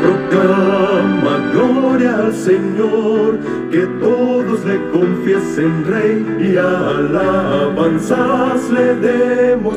Proclama 0.00 1.50
gloria 1.52 2.18
al 2.18 2.32
Señor, 2.32 3.40
que 3.72 3.84
todos 4.00 4.64
le 4.64 4.90
confiesen 4.92 5.84
Rey 5.86 6.52
y 6.52 6.56
alabanzas 6.56 8.70
le 8.70 8.94
demos. 8.94 9.76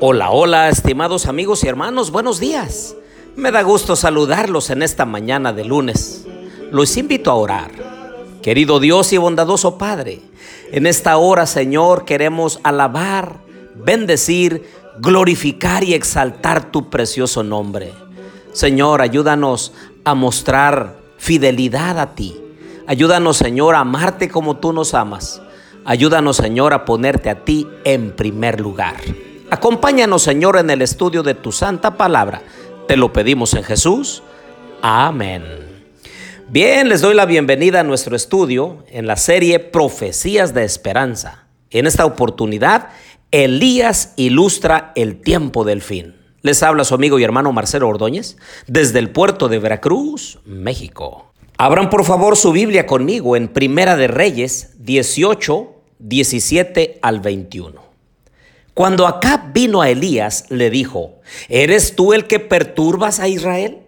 Hola, 0.00 0.30
hola, 0.30 0.70
estimados 0.70 1.26
amigos 1.26 1.62
y 1.64 1.68
hermanos, 1.68 2.10
buenos 2.10 2.40
días. 2.40 2.96
Me 3.36 3.52
da 3.52 3.60
gusto 3.60 3.94
saludarlos 3.94 4.70
en 4.70 4.82
esta 4.82 5.04
mañana 5.04 5.52
de 5.52 5.66
lunes. 5.66 6.26
Los 6.72 6.96
invito 6.96 7.30
a 7.30 7.34
orar. 7.34 7.72
Querido 8.40 8.80
Dios 8.80 9.12
y 9.12 9.18
bondadoso 9.18 9.76
Padre, 9.76 10.22
en 10.72 10.86
esta 10.86 11.16
hora, 11.16 11.46
Señor, 11.46 12.04
queremos 12.04 12.60
alabar, 12.62 13.40
bendecir, 13.74 14.68
glorificar 14.98 15.84
y 15.84 15.94
exaltar 15.94 16.70
tu 16.70 16.90
precioso 16.90 17.42
nombre. 17.42 17.92
Señor, 18.52 19.00
ayúdanos 19.00 19.72
a 20.04 20.14
mostrar 20.14 20.96
fidelidad 21.18 21.98
a 21.98 22.14
ti. 22.14 22.36
Ayúdanos, 22.86 23.36
Señor, 23.36 23.74
a 23.74 23.80
amarte 23.80 24.28
como 24.28 24.56
tú 24.56 24.72
nos 24.72 24.94
amas. 24.94 25.40
Ayúdanos, 25.84 26.36
Señor, 26.36 26.74
a 26.74 26.84
ponerte 26.84 27.30
a 27.30 27.44
ti 27.44 27.66
en 27.84 28.14
primer 28.14 28.60
lugar. 28.60 28.96
Acompáñanos, 29.50 30.22
Señor, 30.22 30.58
en 30.58 30.70
el 30.70 30.82
estudio 30.82 31.22
de 31.22 31.34
tu 31.34 31.52
santa 31.52 31.96
palabra. 31.96 32.42
Te 32.86 32.96
lo 32.96 33.12
pedimos 33.12 33.54
en 33.54 33.64
Jesús. 33.64 34.22
Amén. 34.82 35.69
Bien, 36.52 36.88
les 36.88 37.00
doy 37.00 37.14
la 37.14 37.26
bienvenida 37.26 37.78
a 37.78 37.84
nuestro 37.84 38.16
estudio 38.16 38.84
en 38.90 39.06
la 39.06 39.14
serie 39.14 39.60
Profecías 39.60 40.52
de 40.52 40.64
Esperanza. 40.64 41.46
En 41.70 41.86
esta 41.86 42.04
oportunidad, 42.04 42.88
Elías 43.30 44.14
ilustra 44.16 44.90
el 44.96 45.20
tiempo 45.20 45.62
del 45.62 45.80
fin. 45.80 46.16
Les 46.42 46.64
habla 46.64 46.82
su 46.82 46.96
amigo 46.96 47.20
y 47.20 47.22
hermano 47.22 47.52
Marcelo 47.52 47.88
Ordóñez 47.88 48.36
desde 48.66 48.98
el 48.98 49.10
puerto 49.10 49.48
de 49.48 49.60
Veracruz, 49.60 50.40
México. 50.44 51.32
Abran 51.56 51.88
por 51.88 52.04
favor 52.04 52.36
su 52.36 52.50
Biblia 52.50 52.84
conmigo 52.84 53.36
en 53.36 53.46
Primera 53.46 53.94
de 53.94 54.08
Reyes 54.08 54.70
18, 54.80 55.68
17 56.00 56.98
al 57.00 57.20
21. 57.20 57.80
Cuando 58.74 59.06
Acab 59.06 59.52
vino 59.52 59.82
a 59.82 59.88
Elías, 59.88 60.46
le 60.48 60.68
dijo, 60.68 61.20
¿eres 61.48 61.94
tú 61.94 62.12
el 62.12 62.26
que 62.26 62.40
perturbas 62.40 63.20
a 63.20 63.28
Israel? 63.28 63.82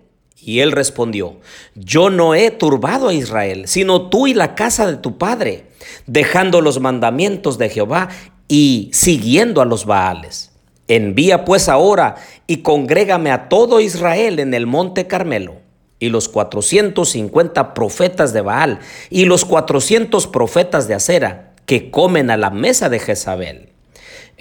Y 0.44 0.58
él 0.58 0.72
respondió, 0.72 1.36
yo 1.76 2.10
no 2.10 2.34
he 2.34 2.50
turbado 2.50 3.08
a 3.08 3.14
Israel, 3.14 3.68
sino 3.68 4.10
tú 4.10 4.26
y 4.26 4.34
la 4.34 4.56
casa 4.56 4.90
de 4.90 4.96
tu 4.96 5.16
padre, 5.16 5.68
dejando 6.08 6.60
los 6.60 6.80
mandamientos 6.80 7.58
de 7.58 7.68
Jehová 7.68 8.08
y 8.48 8.90
siguiendo 8.92 9.60
a 9.60 9.64
los 9.64 9.86
Baales. 9.86 10.50
Envía 10.88 11.44
pues 11.44 11.68
ahora 11.68 12.16
y 12.48 12.58
congrégame 12.58 13.30
a 13.30 13.48
todo 13.48 13.80
Israel 13.80 14.40
en 14.40 14.52
el 14.52 14.66
monte 14.66 15.06
Carmelo. 15.06 15.56
Y 16.00 16.08
los 16.08 16.28
450 16.28 17.72
profetas 17.72 18.32
de 18.32 18.40
Baal 18.40 18.80
y 19.10 19.26
los 19.26 19.44
400 19.44 20.26
profetas 20.26 20.88
de 20.88 20.94
Acera 20.94 21.54
que 21.66 21.92
comen 21.92 22.30
a 22.30 22.36
la 22.36 22.50
mesa 22.50 22.88
de 22.88 22.98
Jezabel. 22.98 23.71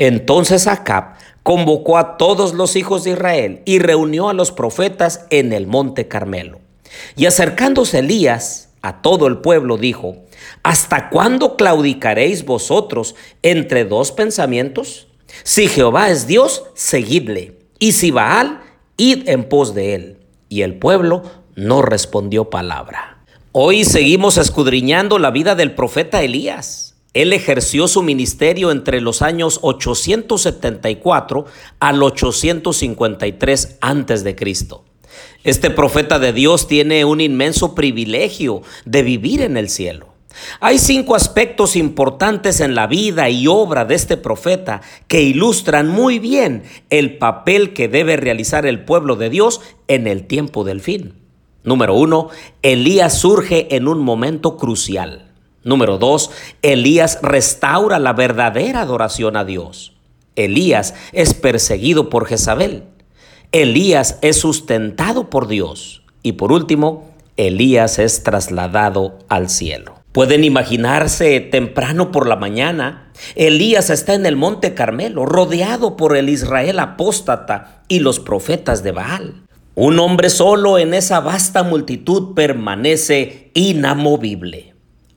Entonces 0.04 0.66
Acab 0.66 1.14
convocó 1.44 2.00
a 2.00 2.18
todos 2.18 2.56
los 2.56 2.76
hijos 2.76 3.04
de 3.04 3.12
Israel 3.12 3.62
y 3.66 3.78
reunió 3.78 4.30
a 4.30 4.34
los 4.34 4.52
profetas 4.52 5.28
en 5.30 5.54
el 5.54 5.68
monte 5.68 6.08
Carmelo. 6.08 6.60
Y 7.16 7.28
acercándose 7.28 8.00
Elías 8.00 8.70
a 8.82 9.04
todo 9.04 9.28
el 9.28 9.42
pueblo 9.42 9.78
dijo, 9.78 10.16
¿Hasta 10.64 11.12
cuándo 11.12 11.56
claudicaréis 11.56 12.46
vosotros 12.46 13.14
entre 13.44 13.86
dos 13.86 14.12
pensamientos? 14.12 15.06
Si 15.44 15.68
Jehová 15.68 16.10
es 16.10 16.26
Dios, 16.26 16.64
seguidle. 16.74 17.60
Y 17.78 17.92
si 17.92 18.10
Baal, 18.10 18.62
id 18.98 19.30
en 19.30 19.44
pos 19.44 19.76
de 19.76 19.94
él. 19.94 20.18
Y 20.50 20.64
el 20.64 20.80
pueblo 20.80 21.22
no 21.54 21.84
respondió 21.84 22.50
palabra. 22.50 23.20
Hoy 23.52 23.86
seguimos 23.86 24.40
escudriñando 24.40 25.20
la 25.20 25.30
vida 25.30 25.54
del 25.54 25.75
profeta 25.75 26.24
Elías. 26.24 26.91
Él 27.14 27.34
ejerció 27.34 27.90
su 27.90 28.04
ministerio 28.04 28.72
entre 28.72 29.02
los 29.02 29.22
años 29.22 29.60
874 29.64 31.46
al 31.80 32.04
853 32.04 33.78
antes 33.82 34.24
de 34.24 34.36
Cristo. 34.36 34.86
Este 35.44 35.70
profeta 35.70 36.20
de 36.20 36.32
Dios 36.32 36.68
tiene 36.68 37.04
un 37.04 37.20
inmenso 37.20 37.76
privilegio 37.76 38.62
de 38.86 39.04
vivir 39.04 39.42
en 39.42 39.58
el 39.58 39.70
cielo. 39.70 40.08
Hay 40.62 40.80
cinco 40.80 41.16
aspectos 41.16 41.76
importantes 41.76 42.62
en 42.62 42.76
la 42.76 42.88
vida 42.88 43.30
y 43.30 43.48
obra 43.48 43.84
de 43.84 43.96
este 43.96 44.16
profeta 44.16 44.82
que 45.10 45.22
ilustran 45.22 45.90
muy 45.90 46.20
bien 46.20 46.64
el 46.90 47.18
papel 47.18 47.74
que 47.74 47.90
debe 47.90 48.16
realizar 48.16 48.66
el 48.66 48.86
pueblo 48.86 49.18
de 49.18 49.30
Dios 49.30 49.60
en 49.90 50.08
el 50.08 50.28
tiempo 50.28 50.64
del 50.64 50.80
fin. 50.80 51.16
Número 51.66 51.94
uno, 51.94 52.30
Elías 52.62 53.20
surge 53.20 53.76
en 53.76 53.90
un 53.90 54.00
momento 54.00 54.56
crucial. 54.56 55.31
Número 55.64 55.98
dos, 55.98 56.32
Elías 56.62 57.20
restaura 57.22 58.00
la 58.00 58.14
verdadera 58.14 58.82
adoración 58.82 59.36
a 59.38 59.46
Dios. 59.46 59.94
Elías 60.36 60.94
es 61.12 61.34
perseguido 61.34 62.10
por 62.10 62.26
Jezabel. 62.26 62.84
Elías 63.52 64.18
es 64.22 64.38
sustentado 64.38 65.30
por 65.30 65.48
Dios. 65.48 66.04
Y 66.24 66.34
por 66.34 66.52
último, 66.52 67.12
Elías 67.38 68.00
es 68.00 68.24
trasladado 68.24 69.20
al 69.30 69.50
cielo. 69.50 69.96
Pueden 70.12 70.44
imaginarse 70.44 71.40
temprano 71.40 72.12
por 72.12 72.28
la 72.28 72.36
mañana, 72.36 73.12
Elías 73.36 73.90
está 73.90 74.14
en 74.14 74.26
el 74.26 74.36
monte 74.36 74.74
Carmelo, 74.74 75.26
rodeado 75.26 75.96
por 75.96 76.18
el 76.18 76.28
Israel 76.28 76.80
apóstata 76.80 77.84
y 77.88 78.00
los 78.00 78.20
profetas 78.20 78.84
de 78.84 78.92
Baal. 78.92 79.44
Un 79.74 80.00
hombre 80.00 80.30
solo 80.30 80.78
en 80.78 80.94
esa 80.94 81.22
vasta 81.22 81.64
multitud 81.64 82.34
permanece 82.34 83.52
inamovible. 83.54 84.74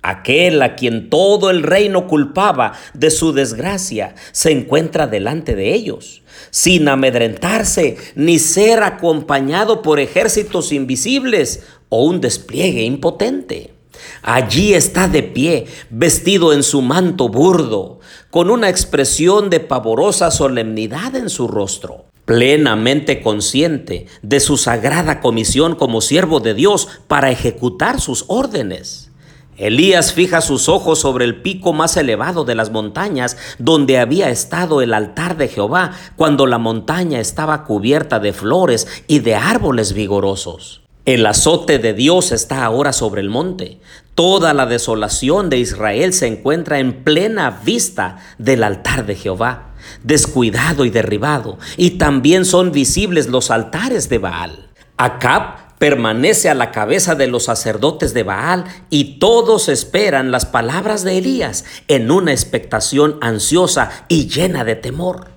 Aquel 0.06 0.60
a 0.60 0.76
quien 0.76 1.08
todo 1.08 1.48
el 1.48 1.62
reino 1.62 2.06
culpaba 2.06 2.74
de 2.92 3.10
su 3.10 3.32
desgracia 3.32 4.14
se 4.32 4.52
encuentra 4.52 5.06
delante 5.06 5.56
de 5.56 5.72
ellos, 5.72 6.22
sin 6.50 6.88
amedrentarse 6.88 7.96
ni 8.14 8.38
ser 8.38 8.82
acompañado 8.82 9.80
por 9.80 10.00
ejércitos 10.00 10.72
invisibles 10.72 11.62
o 11.88 12.04
un 12.04 12.20
despliegue 12.20 12.82
impotente. 12.82 13.72
Allí 14.20 14.74
está 14.74 15.08
de 15.08 15.22
pie, 15.22 15.64
vestido 15.88 16.52
en 16.52 16.64
su 16.64 16.82
manto 16.82 17.30
burdo, 17.30 18.00
con 18.28 18.50
una 18.50 18.68
expresión 18.68 19.48
de 19.48 19.60
pavorosa 19.60 20.30
solemnidad 20.30 21.16
en 21.16 21.30
su 21.30 21.48
rostro, 21.48 22.04
plenamente 22.26 23.22
consciente 23.22 24.04
de 24.20 24.40
su 24.40 24.58
sagrada 24.58 25.20
comisión 25.20 25.74
como 25.74 26.02
siervo 26.02 26.40
de 26.40 26.52
Dios 26.52 26.88
para 27.08 27.30
ejecutar 27.30 28.02
sus 28.02 28.26
órdenes. 28.28 29.10
Elías 29.56 30.12
fija 30.12 30.40
sus 30.40 30.68
ojos 30.68 30.98
sobre 30.98 31.24
el 31.24 31.40
pico 31.40 31.72
más 31.72 31.96
elevado 31.96 32.44
de 32.44 32.54
las 32.54 32.70
montañas 32.70 33.36
donde 33.58 33.98
había 33.98 34.30
estado 34.30 34.82
el 34.82 34.92
altar 34.92 35.36
de 35.36 35.48
Jehová 35.48 35.92
cuando 36.16 36.46
la 36.46 36.58
montaña 36.58 37.20
estaba 37.20 37.64
cubierta 37.64 38.18
de 38.18 38.32
flores 38.32 38.86
y 39.06 39.20
de 39.20 39.36
árboles 39.36 39.92
vigorosos. 39.92 40.82
El 41.04 41.26
azote 41.26 41.78
de 41.78 41.92
Dios 41.92 42.32
está 42.32 42.64
ahora 42.64 42.94
sobre 42.94 43.20
el 43.20 43.28
monte. 43.28 43.78
Toda 44.14 44.54
la 44.54 44.64
desolación 44.64 45.50
de 45.50 45.58
Israel 45.58 46.14
se 46.14 46.26
encuentra 46.26 46.78
en 46.78 47.04
plena 47.04 47.50
vista 47.50 48.18
del 48.38 48.64
altar 48.64 49.04
de 49.04 49.14
Jehová, 49.14 49.74
descuidado 50.02 50.86
y 50.86 50.90
derribado, 50.90 51.58
y 51.76 51.90
también 51.90 52.46
son 52.46 52.72
visibles 52.72 53.26
los 53.26 53.50
altares 53.50 54.08
de 54.08 54.18
Baal. 54.18 54.70
Acab 54.96 55.63
permanece 55.84 56.48
a 56.48 56.54
la 56.54 56.70
cabeza 56.70 57.14
de 57.14 57.26
los 57.26 57.44
sacerdotes 57.44 58.14
de 58.14 58.22
Baal 58.22 58.64
y 58.88 59.18
todos 59.18 59.68
esperan 59.68 60.30
las 60.30 60.46
palabras 60.46 61.04
de 61.04 61.18
Elías 61.18 61.66
en 61.88 62.10
una 62.10 62.32
expectación 62.32 63.18
ansiosa 63.20 63.90
y 64.08 64.26
llena 64.28 64.64
de 64.64 64.76
temor. 64.76 65.28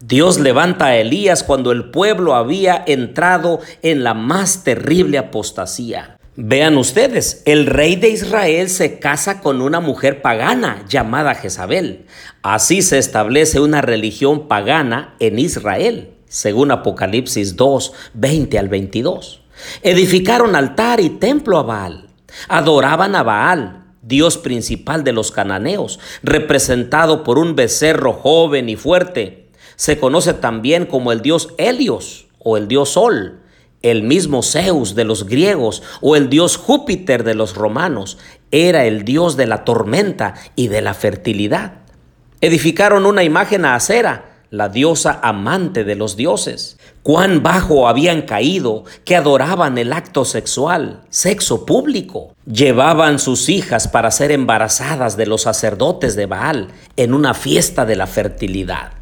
Dios 0.00 0.40
levanta 0.40 0.86
a 0.86 0.96
Elías 0.96 1.44
cuando 1.44 1.70
el 1.70 1.92
pueblo 1.92 2.34
había 2.34 2.82
entrado 2.84 3.60
en 3.82 4.02
la 4.02 4.12
más 4.12 4.64
terrible 4.64 5.18
apostasía. 5.18 6.18
Vean 6.34 6.76
ustedes, 6.76 7.44
el 7.44 7.66
rey 7.66 7.94
de 7.94 8.08
Israel 8.08 8.68
se 8.68 8.98
casa 8.98 9.40
con 9.40 9.62
una 9.62 9.78
mujer 9.78 10.20
pagana 10.20 10.84
llamada 10.88 11.36
Jezabel. 11.36 12.06
Así 12.42 12.82
se 12.82 12.98
establece 12.98 13.60
una 13.60 13.82
religión 13.82 14.48
pagana 14.48 15.14
en 15.20 15.38
Israel, 15.38 16.14
según 16.26 16.72
Apocalipsis 16.72 17.54
2, 17.54 17.92
20 18.14 18.58
al 18.58 18.68
22. 18.68 19.39
Edificaron 19.82 20.56
altar 20.56 21.00
y 21.00 21.10
templo 21.10 21.58
a 21.58 21.62
Baal. 21.62 22.08
Adoraban 22.48 23.14
a 23.16 23.22
Baal, 23.22 23.84
dios 24.02 24.38
principal 24.38 25.04
de 25.04 25.12
los 25.12 25.30
cananeos, 25.30 25.98
representado 26.22 27.24
por 27.24 27.38
un 27.38 27.56
becerro 27.56 28.12
joven 28.12 28.68
y 28.68 28.76
fuerte 28.76 29.40
se 29.80 29.98
conoce 29.98 30.34
también 30.34 30.84
como 30.84 31.10
el 31.10 31.22
dios 31.22 31.54
Helios 31.56 32.26
o 32.38 32.58
el 32.58 32.68
dios 32.68 32.90
Sol, 32.90 33.40
el 33.80 34.02
mismo 34.02 34.42
Zeus 34.42 34.94
de 34.94 35.04
los 35.04 35.24
griegos 35.24 35.82
o 36.02 36.16
el 36.16 36.28
dios 36.28 36.58
Júpiter 36.58 37.24
de 37.24 37.34
los 37.34 37.54
romanos. 37.54 38.18
Era 38.50 38.84
el 38.84 39.06
dios 39.06 39.38
de 39.38 39.46
la 39.46 39.64
tormenta 39.64 40.34
y 40.54 40.68
de 40.68 40.82
la 40.82 40.92
fertilidad. 40.92 41.78
Edificaron 42.42 43.06
una 43.06 43.24
imagen 43.24 43.64
a 43.64 43.74
Acera, 43.74 44.29
la 44.50 44.68
diosa 44.68 45.20
amante 45.22 45.84
de 45.84 45.94
los 45.94 46.16
dioses. 46.16 46.76
Cuán 47.02 47.42
bajo 47.42 47.88
habían 47.88 48.22
caído 48.22 48.84
que 49.04 49.16
adoraban 49.16 49.78
el 49.78 49.92
acto 49.92 50.24
sexual, 50.24 51.02
sexo 51.08 51.64
público. 51.64 52.34
Llevaban 52.44 53.18
sus 53.18 53.48
hijas 53.48 53.88
para 53.88 54.10
ser 54.10 54.32
embarazadas 54.32 55.16
de 55.16 55.26
los 55.26 55.42
sacerdotes 55.42 56.16
de 56.16 56.26
Baal 56.26 56.68
en 56.96 57.14
una 57.14 57.32
fiesta 57.32 57.86
de 57.86 57.96
la 57.96 58.06
fertilidad. 58.06 58.92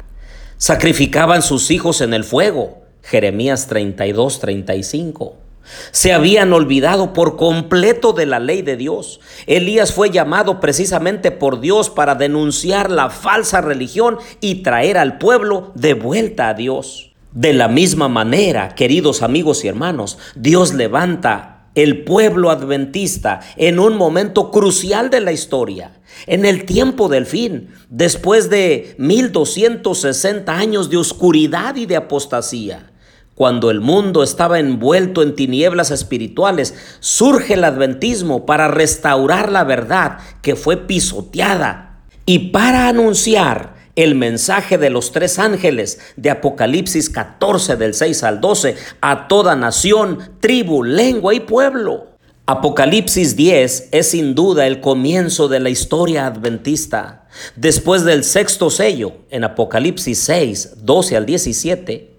Sacrificaban 0.57 1.41
sus 1.41 1.71
hijos 1.71 2.01
en 2.01 2.13
el 2.13 2.23
fuego. 2.23 2.83
Jeremías 3.01 3.67
32, 3.67 4.39
35. 4.39 5.48
Se 5.91 6.13
habían 6.13 6.53
olvidado 6.53 7.13
por 7.13 7.35
completo 7.35 8.13
de 8.13 8.25
la 8.25 8.39
ley 8.39 8.61
de 8.61 8.77
Dios. 8.77 9.19
Elías 9.47 9.93
fue 9.93 10.09
llamado 10.09 10.59
precisamente 10.59 11.31
por 11.31 11.59
Dios 11.59 11.89
para 11.89 12.15
denunciar 12.15 12.91
la 12.91 13.09
falsa 13.09 13.61
religión 13.61 14.17
y 14.41 14.63
traer 14.63 14.97
al 14.97 15.17
pueblo 15.17 15.71
de 15.75 15.93
vuelta 15.93 16.49
a 16.49 16.53
Dios. 16.53 17.13
De 17.31 17.53
la 17.53 17.67
misma 17.67 18.07
manera, 18.07 18.73
queridos 18.75 19.21
amigos 19.21 19.63
y 19.63 19.67
hermanos, 19.67 20.17
Dios 20.35 20.73
levanta 20.73 21.59
el 21.75 22.03
pueblo 22.03 22.49
adventista 22.49 23.41
en 23.55 23.79
un 23.79 23.95
momento 23.95 24.51
crucial 24.51 25.09
de 25.09 25.21
la 25.21 25.31
historia, 25.31 25.99
en 26.25 26.45
el 26.45 26.65
tiempo 26.65 27.07
del 27.07 27.25
fin, 27.25 27.69
después 27.89 28.49
de 28.49 28.95
1260 28.97 30.51
años 30.51 30.89
de 30.89 30.97
oscuridad 30.97 31.75
y 31.75 31.85
de 31.85 31.95
apostasía. 31.95 32.88
Cuando 33.39 33.71
el 33.71 33.79
mundo 33.79 34.21
estaba 34.21 34.59
envuelto 34.59 35.23
en 35.23 35.33
tinieblas 35.33 35.91
espirituales, 35.91 36.73
surge 36.99 37.53
el 37.53 37.63
adventismo 37.63 38.45
para 38.45 38.67
restaurar 38.67 39.49
la 39.49 39.63
verdad 39.63 40.17
que 40.41 40.57
fue 40.57 40.75
pisoteada 40.75 42.01
y 42.25 42.49
para 42.49 42.89
anunciar 42.89 43.75
el 43.95 44.15
mensaje 44.15 44.77
de 44.77 44.89
los 44.89 45.13
tres 45.13 45.39
ángeles 45.39 46.01
de 46.17 46.31
Apocalipsis 46.31 47.09
14 47.09 47.77
del 47.77 47.93
6 47.93 48.23
al 48.23 48.41
12 48.41 48.75
a 48.99 49.29
toda 49.29 49.55
nación, 49.55 50.17
tribu, 50.41 50.83
lengua 50.83 51.33
y 51.33 51.39
pueblo. 51.39 52.07
Apocalipsis 52.45 53.37
10 53.37 53.87
es 53.93 54.09
sin 54.09 54.35
duda 54.35 54.67
el 54.67 54.81
comienzo 54.81 55.47
de 55.47 55.61
la 55.61 55.69
historia 55.69 56.27
adventista. 56.27 57.29
Después 57.55 58.03
del 58.03 58.25
sexto 58.25 58.69
sello, 58.69 59.13
en 59.29 59.45
Apocalipsis 59.45 60.19
6, 60.19 60.83
12 60.83 61.15
al 61.15 61.25
17, 61.25 62.18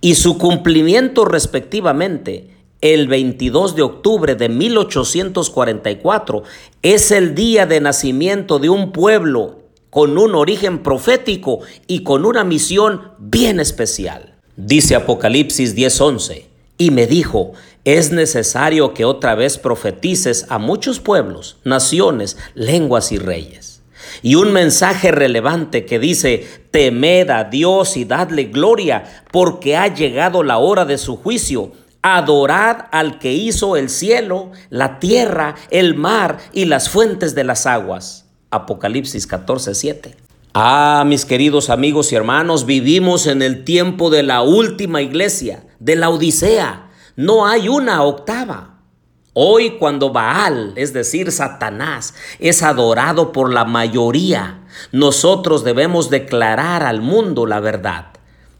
y 0.00 0.14
su 0.14 0.38
cumplimiento 0.38 1.24
respectivamente 1.24 2.50
el 2.80 3.08
22 3.08 3.74
de 3.74 3.82
octubre 3.82 4.36
de 4.36 4.48
1844 4.48 6.44
es 6.82 7.10
el 7.10 7.34
día 7.34 7.66
de 7.66 7.80
nacimiento 7.80 8.60
de 8.60 8.68
un 8.68 8.92
pueblo 8.92 9.58
con 9.90 10.16
un 10.16 10.36
origen 10.36 10.84
profético 10.84 11.60
y 11.88 12.04
con 12.04 12.24
una 12.24 12.44
misión 12.44 13.02
bien 13.18 13.58
especial. 13.58 14.36
Dice 14.56 14.94
Apocalipsis 14.94 15.74
10:11, 15.74 16.44
y 16.76 16.92
me 16.92 17.06
dijo, 17.06 17.52
es 17.84 18.12
necesario 18.12 18.94
que 18.94 19.04
otra 19.04 19.34
vez 19.34 19.58
profetices 19.58 20.46
a 20.48 20.58
muchos 20.58 21.00
pueblos, 21.00 21.56
naciones, 21.64 22.36
lenguas 22.54 23.10
y 23.10 23.18
reyes 23.18 23.67
y 24.22 24.34
un 24.34 24.52
mensaje 24.52 25.10
relevante 25.10 25.84
que 25.84 25.98
dice, 25.98 26.46
temed 26.70 27.30
a 27.30 27.44
Dios 27.44 27.96
y 27.96 28.04
dadle 28.04 28.44
gloria, 28.44 29.04
porque 29.30 29.76
ha 29.76 29.92
llegado 29.92 30.42
la 30.42 30.58
hora 30.58 30.84
de 30.84 30.98
su 30.98 31.16
juicio. 31.16 31.72
Adorad 32.02 32.86
al 32.92 33.18
que 33.18 33.32
hizo 33.32 33.76
el 33.76 33.88
cielo, 33.88 34.52
la 34.70 34.98
tierra, 35.00 35.56
el 35.70 35.94
mar 35.94 36.38
y 36.52 36.66
las 36.66 36.88
fuentes 36.88 37.34
de 37.34 37.44
las 37.44 37.66
aguas. 37.66 38.26
Apocalipsis 38.50 39.26
14, 39.26 39.74
7. 39.74 40.16
Ah, 40.54 41.04
mis 41.06 41.24
queridos 41.24 41.70
amigos 41.70 42.12
y 42.12 42.16
hermanos, 42.16 42.66
vivimos 42.66 43.26
en 43.26 43.42
el 43.42 43.64
tiempo 43.64 44.10
de 44.10 44.22
la 44.22 44.42
última 44.42 45.02
iglesia, 45.02 45.64
de 45.78 45.96
la 45.96 46.08
Odisea. 46.08 46.90
No 47.16 47.46
hay 47.46 47.68
una 47.68 48.02
octava. 48.02 48.77
Hoy 49.40 49.76
cuando 49.78 50.10
Baal, 50.10 50.72
es 50.74 50.92
decir, 50.92 51.30
Satanás, 51.30 52.12
es 52.40 52.64
adorado 52.64 53.30
por 53.30 53.52
la 53.52 53.64
mayoría, 53.64 54.58
nosotros 54.90 55.62
debemos 55.62 56.10
declarar 56.10 56.82
al 56.82 57.02
mundo 57.02 57.46
la 57.46 57.60
verdad. 57.60 58.06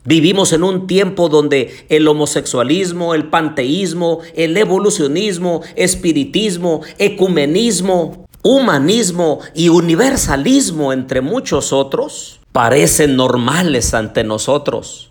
Vivimos 0.04 0.52
en 0.52 0.62
un 0.62 0.86
tiempo 0.86 1.28
donde 1.28 1.84
el 1.88 2.06
homosexualismo, 2.06 3.16
el 3.16 3.28
panteísmo, 3.28 4.20
el 4.36 4.56
evolucionismo, 4.56 5.62
espiritismo, 5.74 6.82
ecumenismo, 6.98 8.28
humanismo 8.44 9.40
y 9.56 9.70
universalismo, 9.70 10.92
entre 10.92 11.22
muchos 11.22 11.72
otros, 11.72 12.38
parecen 12.52 13.16
normales 13.16 13.94
ante 13.94 14.22
nosotros 14.22 15.07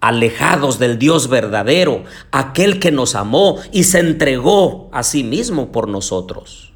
alejados 0.00 0.78
del 0.78 0.98
Dios 0.98 1.28
verdadero, 1.28 2.04
aquel 2.30 2.80
que 2.80 2.90
nos 2.90 3.14
amó 3.14 3.58
y 3.70 3.84
se 3.84 4.00
entregó 4.00 4.88
a 4.92 5.02
sí 5.02 5.24
mismo 5.24 5.72
por 5.72 5.88
nosotros. 5.88 6.72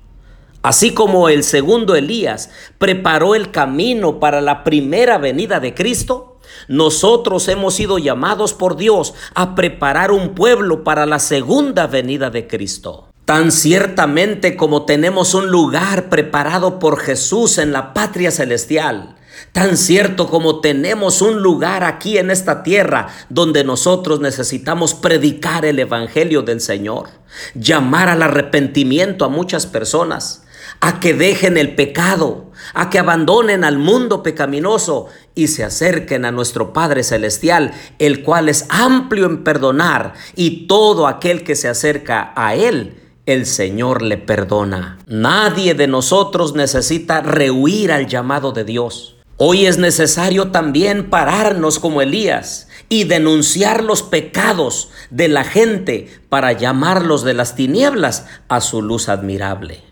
Así 0.62 0.94
como 0.94 1.28
el 1.28 1.44
segundo 1.44 1.94
Elías 1.94 2.50
preparó 2.78 3.34
el 3.34 3.50
camino 3.50 4.18
para 4.18 4.40
la 4.40 4.64
primera 4.64 5.18
venida 5.18 5.60
de 5.60 5.74
Cristo, 5.74 6.38
nosotros 6.68 7.48
hemos 7.48 7.74
sido 7.74 7.98
llamados 7.98 8.54
por 8.54 8.76
Dios 8.76 9.14
a 9.34 9.54
preparar 9.54 10.10
un 10.10 10.34
pueblo 10.34 10.84
para 10.84 11.04
la 11.04 11.18
segunda 11.18 11.86
venida 11.86 12.30
de 12.30 12.46
Cristo. 12.46 13.08
Tan 13.24 13.52
ciertamente 13.52 14.56
como 14.56 14.84
tenemos 14.84 15.34
un 15.34 15.48
lugar 15.48 16.08
preparado 16.08 16.78
por 16.78 16.98
Jesús 16.98 17.58
en 17.58 17.72
la 17.72 17.94
patria 17.94 18.30
celestial, 18.30 19.16
Tan 19.52 19.76
cierto 19.76 20.28
como 20.28 20.60
tenemos 20.60 21.22
un 21.22 21.42
lugar 21.42 21.84
aquí 21.84 22.18
en 22.18 22.30
esta 22.30 22.62
tierra 22.62 23.08
donde 23.28 23.64
nosotros 23.64 24.20
necesitamos 24.20 24.94
predicar 24.94 25.64
el 25.64 25.78
Evangelio 25.78 26.42
del 26.42 26.60
Señor, 26.60 27.08
llamar 27.54 28.08
al 28.08 28.22
arrepentimiento 28.22 29.24
a 29.24 29.28
muchas 29.28 29.66
personas, 29.66 30.44
a 30.80 30.98
que 30.98 31.14
dejen 31.14 31.56
el 31.56 31.74
pecado, 31.74 32.50
a 32.74 32.90
que 32.90 32.98
abandonen 32.98 33.64
al 33.64 33.78
mundo 33.78 34.22
pecaminoso 34.22 35.06
y 35.34 35.48
se 35.48 35.64
acerquen 35.64 36.24
a 36.24 36.32
nuestro 36.32 36.72
Padre 36.72 37.04
Celestial, 37.04 37.72
el 37.98 38.22
cual 38.22 38.48
es 38.48 38.66
amplio 38.70 39.26
en 39.26 39.44
perdonar 39.44 40.14
y 40.34 40.66
todo 40.66 41.06
aquel 41.06 41.44
que 41.44 41.54
se 41.54 41.68
acerca 41.68 42.32
a 42.34 42.54
Él 42.54 43.00
el 43.26 43.46
Señor 43.46 44.02
le 44.02 44.18
perdona. 44.18 44.98
Nadie 45.06 45.74
de 45.74 45.86
nosotros 45.86 46.54
necesita 46.54 47.22
rehuir 47.22 47.90
al 47.90 48.06
llamado 48.06 48.52
de 48.52 48.64
Dios. 48.64 49.13
Hoy 49.36 49.66
es 49.66 49.78
necesario 49.78 50.52
también 50.52 51.10
pararnos 51.10 51.80
como 51.80 52.00
Elías 52.00 52.68
y 52.88 53.04
denunciar 53.04 53.82
los 53.82 54.02
pecados 54.02 54.90
de 55.10 55.26
la 55.26 55.42
gente 55.42 56.08
para 56.28 56.52
llamarlos 56.52 57.24
de 57.24 57.34
las 57.34 57.56
tinieblas 57.56 58.26
a 58.48 58.60
su 58.60 58.80
luz 58.80 59.08
admirable. 59.08 59.82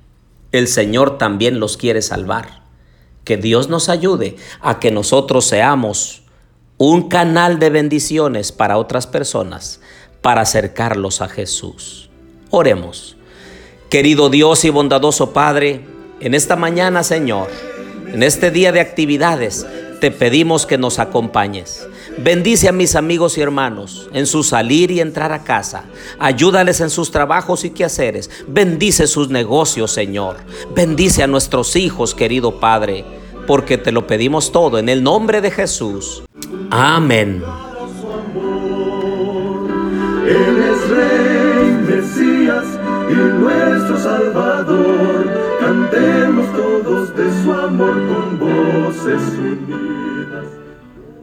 El 0.52 0.68
Señor 0.68 1.18
también 1.18 1.58
los 1.58 1.76
quiere 1.76 2.02
salvar. 2.02 2.62
Que 3.24 3.36
Dios 3.36 3.68
nos 3.68 3.88
ayude 3.88 4.36
a 4.60 4.78
que 4.78 4.90
nosotros 4.90 5.44
seamos 5.44 6.22
un 6.78 7.08
canal 7.08 7.58
de 7.58 7.70
bendiciones 7.70 8.52
para 8.52 8.76
otras 8.76 9.06
personas, 9.06 9.80
para 10.20 10.42
acercarlos 10.42 11.20
a 11.20 11.28
Jesús. 11.28 12.10
Oremos. 12.50 13.16
Querido 13.88 14.30
Dios 14.30 14.64
y 14.64 14.70
bondadoso 14.70 15.32
Padre, 15.32 15.84
en 16.20 16.34
esta 16.34 16.56
mañana, 16.56 17.02
Señor, 17.02 17.48
en 18.12 18.22
este 18.22 18.50
día 18.50 18.72
de 18.72 18.80
actividades 18.80 19.66
te 20.00 20.10
pedimos 20.10 20.66
que 20.66 20.78
nos 20.78 20.98
acompañes. 20.98 21.86
Bendice 22.18 22.68
a 22.68 22.72
mis 22.72 22.96
amigos 22.96 23.38
y 23.38 23.40
hermanos 23.40 24.10
en 24.12 24.26
su 24.26 24.42
salir 24.42 24.90
y 24.90 25.00
entrar 25.00 25.32
a 25.32 25.44
casa. 25.44 25.84
Ayúdales 26.18 26.80
en 26.80 26.90
sus 26.90 27.10
trabajos 27.10 27.64
y 27.64 27.70
quehaceres. 27.70 28.28
Bendice 28.48 29.06
sus 29.06 29.30
negocios, 29.30 29.92
Señor. 29.92 30.36
Bendice 30.74 31.22
a 31.22 31.26
nuestros 31.26 31.76
hijos, 31.76 32.14
querido 32.14 32.60
Padre, 32.60 33.04
porque 33.46 33.78
te 33.78 33.92
lo 33.92 34.06
pedimos 34.06 34.52
todo 34.52 34.78
en 34.78 34.88
el 34.88 35.02
nombre 35.02 35.40
de 35.40 35.50
Jesús. 35.50 36.24
Amén. 36.70 37.42
Él 40.26 40.62
es 40.62 40.90
Rey, 40.90 41.96
Mesías 41.96 42.64
y 43.10 43.14
nuestro 43.14 43.98
Salvador. 43.98 44.51